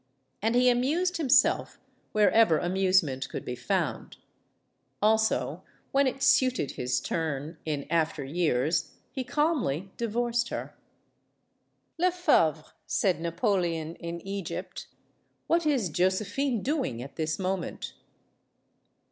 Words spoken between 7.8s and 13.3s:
after years he calmly divorced her. "Lefebvre," said